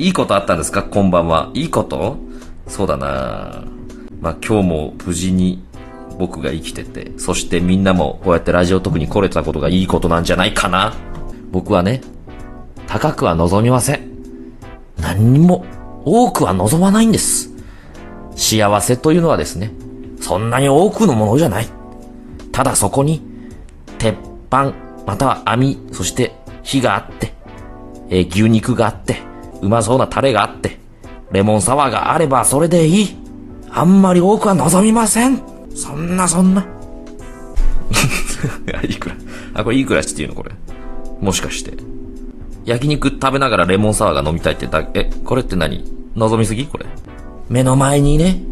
[0.00, 0.82] いいことあったんですか？
[0.82, 1.50] こんばんは。
[1.52, 2.16] いいこと？
[2.66, 3.66] そうだな
[4.22, 5.62] まあ今日も無事に
[6.18, 10.94] 僕が生きてて、そしてみんなもこうやってラジオ特に来れたことがいいことなんじゃないかな
[11.50, 12.00] 僕はね、
[12.86, 14.08] 高くは望みません。
[14.98, 15.66] 何にも
[16.06, 17.50] 多くは望まないんです。
[18.36, 19.70] 幸せというのはですね、
[20.18, 21.66] そんなに多くのものじゃない。
[22.52, 23.20] ただそこに、
[23.98, 24.16] 鉄
[24.48, 24.72] 板、
[25.06, 26.32] または網、そして
[26.62, 27.34] 火があって、
[28.08, 29.28] えー、牛肉があって、
[29.62, 30.78] うまそうなタレがあって、
[31.32, 33.16] レモンサワーがあればそれでいい。
[33.70, 35.42] あんまり多くは望みません。
[35.74, 36.66] そんなそんな。
[38.88, 39.16] いくら？
[39.54, 40.54] あ、これいくらして言うのこれ？
[41.20, 41.72] もしかして。
[42.64, 45.84] 焼肉食べながらレモンサワーが飲みたいってだ、え、これって何？
[46.16, 46.66] 望みすぎ？
[46.66, 46.86] これ。
[47.48, 48.42] 目の前にね、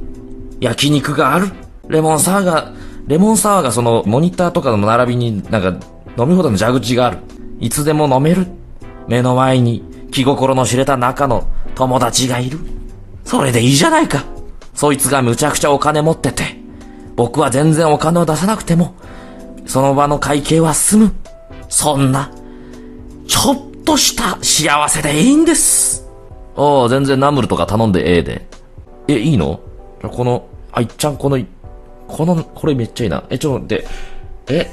[0.61, 1.50] 焼肉がある。
[1.88, 2.72] レモンサワーが、
[3.06, 5.69] レモンサワーがそのモニターとかの並びになんか
[6.16, 7.19] 飲み放題の蛇口がある。
[7.61, 8.47] いつでも飲める。
[9.09, 12.59] 目の前に気心の知れた中の友達がいる。
[13.25, 14.25] それでいいじゃないか。
[14.75, 16.56] そいつがむちゃくちゃお金持ってて、
[17.17, 18.95] 僕は全然お金を出さなくても、
[19.67, 21.12] その場の会計は済む。
[21.69, 22.31] そんな、
[23.27, 26.06] ちょっとした幸せでいいんです。
[26.56, 28.48] ああ、全然ナムルとか頼んでええで。
[29.09, 29.61] え、いいの？
[30.03, 31.39] この、あいっちゃん、この、
[32.06, 33.25] この、これめっちゃいいな。
[33.31, 33.89] え、ちょっと待って。
[34.48, 34.70] え？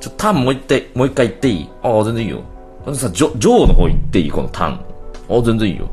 [0.00, 1.68] ちょ、タンもう一回、もう一回言っていい？
[1.82, 2.42] ああ、全然いいよ。
[2.86, 4.30] このさ、ジョ、ジョーの方行っていい？
[4.30, 4.80] このタン。
[5.28, 5.90] あ、全然いいよ。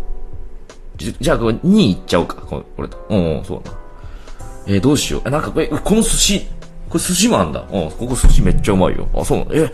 [0.96, 2.36] じじゃあ、これ2行っちゃおうか。
[2.36, 3.04] これ、これと。
[3.10, 3.78] うん、そうだな。
[4.68, 5.24] えー、どうしよう。
[5.26, 6.40] え、なんか、え、この寿司、
[6.90, 7.62] これ寿司もあんだ。
[7.62, 9.08] うん、ここ寿司めっちゃうまいよ。
[9.16, 9.74] あ、そうなのえ、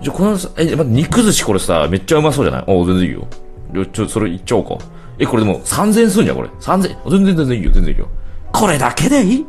[0.00, 2.62] じゃ、このさ、え、ま、肉寿司これさ、めっちゃうまそうじゃない？
[2.68, 3.26] あ、全然いいよ。
[3.92, 4.78] ちょ、それ行っちゃおうか。
[5.18, 6.48] え、これでも3000円すんじゃん、これ。
[6.60, 8.06] 3000全然全然いいよ、全然いいよ。
[8.52, 9.46] これだけでいい？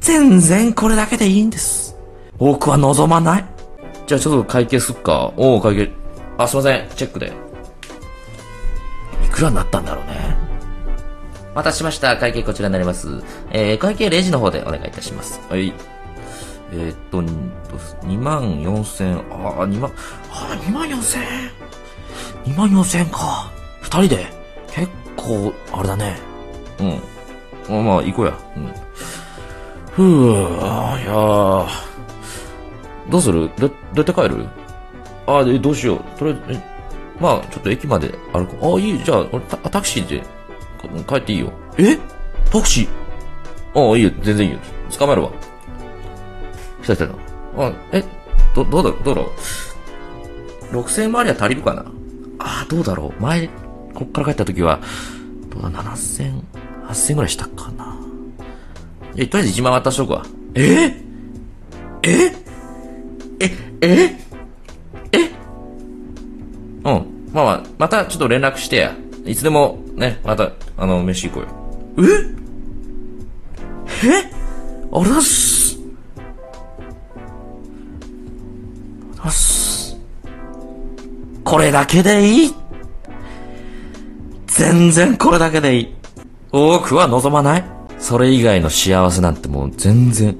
[0.00, 1.94] 全然これだけでいいんです。
[2.38, 3.44] 僕は望まない。
[4.08, 5.34] じゃあちょっと会計すっか。
[5.36, 5.92] おお、会計。
[6.38, 6.88] あ、すいません。
[6.96, 7.30] チェックで。
[9.22, 10.34] いくらになったんだろうね。
[11.52, 12.16] お待たせしました。
[12.16, 13.22] 会計こちらになります。
[13.50, 15.42] えー、会計レジの方でお願いいたします。
[15.50, 15.74] はい。
[16.72, 19.92] えー、っと、2万4千、あ、2万、
[20.30, 21.22] あ、2万4千
[22.46, 23.52] ?2 万4千か。
[23.82, 24.26] 二人で？
[24.68, 26.16] 結構、あれだね。
[27.68, 27.84] うん。
[27.84, 28.38] まあ、行こうや。
[28.56, 28.72] うん。
[29.92, 31.97] ふぅ、いやー。
[33.08, 33.50] どうする？
[33.58, 34.46] ど、どうやって帰る？
[35.26, 36.18] あ、え、どうしよう。
[36.18, 36.62] とりあえず、え、
[37.20, 38.56] まあ、ちょっと駅まで歩く。
[38.64, 40.22] ああ、いい、じゃあ、俺タタクシーで
[41.06, 41.52] 帰っていいよ。
[41.78, 41.98] え？
[42.50, 42.88] タクシー？
[43.90, 44.58] ああ、いいよ、全然いいよ。
[44.98, 45.30] 捕まえるわ。
[46.82, 47.04] 来た来た。
[47.62, 48.04] あ、え、
[48.54, 49.32] ど、どうだろう、どうだろ
[50.72, 51.82] う？6000円回りは足りるかな？
[52.38, 53.22] ああ、どうだろう。
[53.22, 53.48] 前、
[53.94, 54.80] こっから帰った時は、
[55.50, 56.40] どうだ、7000、
[56.88, 57.98] 8000ぐらいしたかな？
[59.16, 60.24] え、とりあえず1万渡しとくわ。
[60.54, 61.02] ええ？
[62.04, 62.32] え、
[63.80, 64.16] え？
[65.12, 65.18] え？
[66.84, 67.30] うん。
[67.32, 68.94] まあまあ、またちょっと連絡してや。
[69.24, 71.46] いつでも、ね、また、あの、飯行こ
[71.96, 72.08] うよ。
[74.04, 74.08] え？
[74.08, 74.30] え？
[74.92, 75.78] あらっす。
[79.18, 79.96] あらっす。
[81.44, 82.54] これだけでいい？
[84.46, 85.94] 全然これだけでいい。
[86.50, 87.64] 多くは望まない。
[87.98, 90.36] それ以外の幸せなんてもう全然。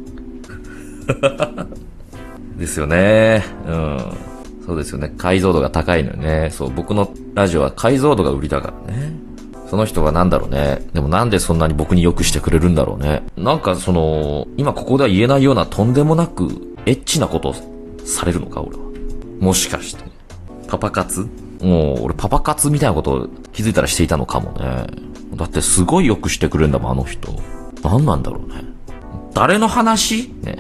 [2.59, 3.45] ですよね。
[3.67, 3.99] うん。
[4.67, 5.13] そうですよね。
[5.17, 6.51] 解像度が高いのよね。
[6.53, 9.13] そう、僕のラジオは解像度が売りだからね。
[9.71, 10.87] その人は何だろうね。
[10.93, 13.23] でもなんでそんなに僕に良くしてくれるんだろうね。
[13.37, 17.55] なんかその、今ここでは言えないようなとんでもなくエッチなことを
[18.05, 18.83] されるのか、俺は。
[19.41, 20.03] もしかして。
[20.67, 21.27] パパ活？
[21.61, 24.87] もう、俺パパ活みたいなことを気づいたらしていたのかもね。
[25.35, 27.35] だってすごい良くしてくれるんだもん、あの人。
[27.83, 28.65] 何なんだろうね。
[29.35, 30.33] 誰の話？
[30.43, 30.59] ね。